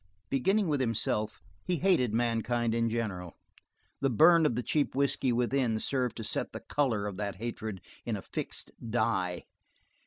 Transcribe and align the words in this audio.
Beginning 0.31 0.67
with 0.67 0.79
himself, 0.79 1.43
he 1.63 1.75
hated 1.77 2.11
mankind 2.11 2.73
in 2.73 2.89
general; 2.89 3.37
the 3.99 4.09
burn 4.09 4.47
of 4.47 4.55
the 4.55 4.63
cheap 4.63 4.95
whisky 4.95 5.31
within 5.31 5.77
served 5.77 6.17
to 6.17 6.23
set 6.23 6.53
the 6.53 6.59
color 6.59 7.05
of 7.05 7.17
that 7.17 7.35
hatred 7.35 7.81
in 8.03 8.15
a 8.15 8.23
fixed 8.23 8.71
dye. 8.89 9.45